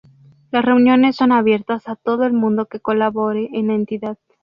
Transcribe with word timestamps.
Las 0.49 0.65
reuniones 0.65 1.15
son 1.15 1.31
abiertas 1.31 1.87
a 1.87 1.95
todo 1.95 2.25
el 2.25 2.33
mundo 2.33 2.65
que 2.65 2.79
colabore 2.79 3.49
en 3.53 3.67
la 3.67 3.75
entidad. 3.75 4.17